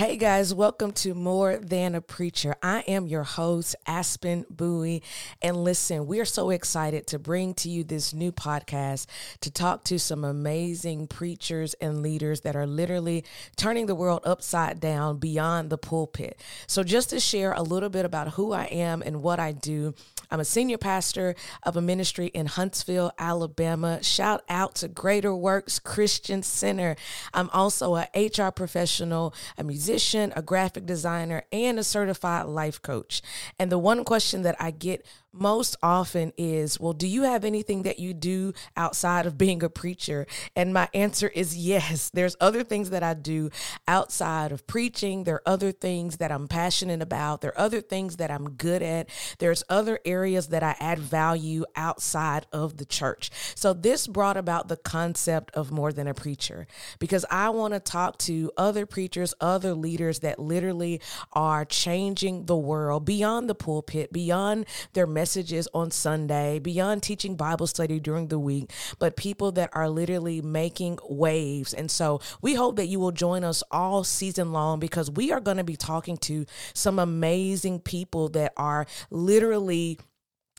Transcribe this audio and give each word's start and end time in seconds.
Hey 0.00 0.16
guys, 0.16 0.54
welcome 0.54 0.92
to 0.92 1.12
More 1.12 1.58
Than 1.58 1.94
a 1.94 2.00
Preacher. 2.00 2.56
I 2.62 2.80
am 2.88 3.06
your 3.06 3.22
host, 3.22 3.76
Aspen 3.86 4.46
Bowie. 4.48 5.02
And 5.42 5.62
listen, 5.62 6.06
we 6.06 6.20
are 6.20 6.24
so 6.24 6.48
excited 6.48 7.06
to 7.08 7.18
bring 7.18 7.52
to 7.56 7.68
you 7.68 7.84
this 7.84 8.14
new 8.14 8.32
podcast 8.32 9.04
to 9.42 9.50
talk 9.50 9.84
to 9.84 9.98
some 9.98 10.24
amazing 10.24 11.06
preachers 11.06 11.74
and 11.82 12.00
leaders 12.00 12.40
that 12.40 12.56
are 12.56 12.66
literally 12.66 13.26
turning 13.56 13.84
the 13.84 13.94
world 13.94 14.22
upside 14.24 14.80
down 14.80 15.18
beyond 15.18 15.68
the 15.68 15.76
pulpit. 15.76 16.40
So, 16.66 16.82
just 16.82 17.10
to 17.10 17.20
share 17.20 17.52
a 17.52 17.60
little 17.60 17.90
bit 17.90 18.06
about 18.06 18.28
who 18.28 18.54
I 18.54 18.64
am 18.64 19.02
and 19.02 19.22
what 19.22 19.38
I 19.38 19.52
do, 19.52 19.92
I'm 20.30 20.40
a 20.40 20.44
senior 20.44 20.78
pastor 20.78 21.34
of 21.62 21.76
a 21.76 21.82
ministry 21.82 22.26
in 22.28 22.46
Huntsville, 22.46 23.12
Alabama. 23.18 24.02
Shout 24.02 24.42
out 24.48 24.74
to 24.76 24.88
Greater 24.88 25.34
Works 25.34 25.78
Christian 25.78 26.42
Center. 26.42 26.96
I'm 27.34 27.50
also 27.50 27.96
a 27.96 28.08
HR 28.14 28.50
professional, 28.50 29.34
a 29.58 29.64
musician 29.64 30.32
a 30.36 30.42
graphic 30.42 30.86
designer, 30.86 31.42
and 31.52 31.78
a 31.78 31.84
certified 31.84 32.46
life 32.46 32.80
coach. 32.82 33.22
And 33.58 33.70
the 33.70 33.78
one 33.78 34.04
question 34.04 34.42
that 34.42 34.56
I 34.60 34.70
get 34.70 35.04
most 35.32 35.76
often 35.82 36.32
is, 36.36 36.80
well, 36.80 36.92
do 36.92 37.06
you 37.06 37.22
have 37.22 37.44
anything 37.44 37.82
that 37.82 37.98
you 37.98 38.12
do 38.12 38.52
outside 38.76 39.26
of 39.26 39.38
being 39.38 39.62
a 39.62 39.68
preacher? 39.68 40.26
And 40.56 40.74
my 40.74 40.88
answer 40.92 41.28
is 41.28 41.56
yes. 41.56 42.10
There's 42.14 42.36
other 42.40 42.64
things 42.64 42.90
that 42.90 43.02
I 43.02 43.14
do 43.14 43.50
outside 43.86 44.52
of 44.52 44.66
preaching. 44.66 45.24
There 45.24 45.36
are 45.36 45.42
other 45.48 45.72
things 45.72 46.16
that 46.16 46.32
I'm 46.32 46.48
passionate 46.48 47.02
about. 47.02 47.40
There 47.40 47.52
are 47.52 47.60
other 47.60 47.80
things 47.80 48.16
that 48.16 48.30
I'm 48.30 48.50
good 48.50 48.82
at. 48.82 49.08
There's 49.38 49.62
other 49.68 50.00
areas 50.04 50.19
that 50.48 50.62
I 50.62 50.76
add 50.80 50.98
value 50.98 51.64
outside 51.76 52.46
of 52.52 52.76
the 52.76 52.84
church. 52.84 53.30
So 53.54 53.72
this 53.72 54.06
brought 54.06 54.36
about 54.36 54.68
the 54.68 54.76
concept 54.76 55.50
of 55.54 55.70
more 55.70 55.92
than 55.92 56.06
a 56.06 56.14
preacher 56.14 56.66
because 56.98 57.24
I 57.30 57.50
want 57.50 57.74
to 57.74 57.80
talk 57.80 58.18
to 58.18 58.50
other 58.56 58.86
preachers, 58.86 59.34
other 59.40 59.74
leaders 59.74 60.20
that 60.20 60.38
literally 60.38 61.00
are 61.32 61.64
changing 61.64 62.46
the 62.46 62.56
world 62.56 63.04
beyond 63.04 63.48
the 63.48 63.54
pulpit, 63.54 64.12
beyond 64.12 64.66
their 64.92 65.06
messages 65.06 65.68
on 65.74 65.90
Sunday, 65.90 66.58
beyond 66.58 67.02
teaching 67.02 67.36
Bible 67.36 67.66
study 67.66 68.00
during 68.00 68.28
the 68.28 68.38
week, 68.38 68.70
but 68.98 69.16
people 69.16 69.52
that 69.52 69.70
are 69.72 69.88
literally 69.88 70.42
making 70.42 70.98
waves. 71.08 71.74
And 71.74 71.90
so 71.90 72.20
we 72.42 72.54
hope 72.54 72.76
that 72.76 72.86
you 72.86 73.00
will 73.00 73.12
join 73.12 73.44
us 73.44 73.62
all 73.70 74.04
season 74.04 74.52
long 74.52 74.80
because 74.80 75.10
we 75.10 75.32
are 75.32 75.40
going 75.40 75.56
to 75.56 75.64
be 75.64 75.76
talking 75.76 76.16
to 76.18 76.46
some 76.74 76.98
amazing 76.98 77.80
people 77.80 78.28
that 78.30 78.52
are 78.56 78.86
literally 79.10 79.98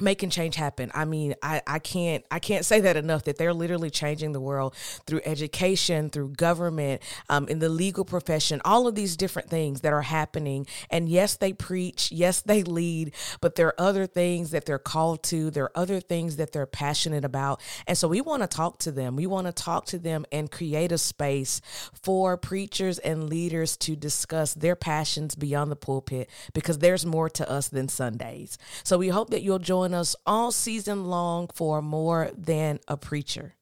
making 0.00 0.30
change 0.30 0.56
happen. 0.56 0.90
I 0.94 1.04
mean, 1.04 1.34
I, 1.42 1.62
I 1.66 1.78
can't 1.78 2.24
I 2.30 2.38
can't 2.40 2.64
say 2.64 2.80
that 2.80 2.96
enough 2.96 3.24
that 3.24 3.38
they're 3.38 3.54
literally 3.54 3.90
changing 3.90 4.32
the 4.32 4.40
world 4.40 4.74
through 5.06 5.20
education, 5.24 6.10
through 6.10 6.30
government, 6.30 7.00
um, 7.28 7.46
in 7.48 7.60
the 7.60 7.68
legal 7.68 8.04
profession, 8.04 8.60
all 8.64 8.88
of 8.88 8.94
these 8.94 9.16
different 9.16 9.48
things 9.48 9.82
that 9.82 9.92
are 9.92 10.02
happening. 10.02 10.66
And 10.90 11.08
yes, 11.08 11.36
they 11.36 11.52
preach, 11.52 12.10
yes, 12.10 12.40
they 12.40 12.62
lead, 12.62 13.12
but 13.40 13.54
there 13.54 13.68
are 13.68 13.80
other 13.80 14.06
things 14.06 14.50
that 14.50 14.64
they're 14.66 14.78
called 14.78 15.22
to. 15.24 15.50
There 15.50 15.64
are 15.64 15.78
other 15.78 16.00
things 16.00 16.36
that 16.36 16.52
they're 16.52 16.66
passionate 16.66 17.24
about. 17.24 17.60
And 17.86 17.96
so 17.96 18.08
we 18.08 18.20
want 18.20 18.42
to 18.42 18.48
talk 18.48 18.78
to 18.80 18.92
them. 18.92 19.14
We 19.14 19.26
want 19.26 19.46
to 19.46 19.52
talk 19.52 19.86
to 19.86 19.98
them 19.98 20.24
and 20.32 20.50
create 20.50 20.90
a 20.90 20.98
space 20.98 21.60
for 21.92 22.36
preachers 22.36 22.98
and 22.98 23.28
leaders 23.28 23.76
to 23.78 23.94
discuss 23.94 24.54
their 24.54 24.74
passions 24.74 25.36
beyond 25.36 25.70
the 25.70 25.76
pulpit 25.76 26.28
because 26.52 26.78
there's 26.78 27.06
more 27.06 27.30
to 27.30 27.48
us 27.48 27.68
than 27.68 27.88
Sundays. 27.88 28.58
So 28.82 28.98
we 28.98 29.08
hope 29.08 29.30
that 29.30 29.42
you'll 29.42 29.58
join 29.60 29.83
join 29.84 29.92
us 29.92 30.16
all 30.24 30.50
season 30.50 31.04
long 31.04 31.46
for 31.54 31.82
More 31.82 32.30
Than 32.34 32.80
a 32.88 32.96
Preacher. 32.96 33.54